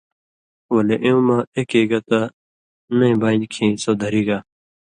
ولے 0.73 0.95
اېوں 1.03 1.21
مہ 1.27 1.37
ایکے 1.55 1.81
گت 1.89 2.09
نئی 2.97 3.13
بانیۡ 3.21 3.51
کھیں 3.53 3.71
سو 3.83 3.91
دھریگا۔ 4.01 4.37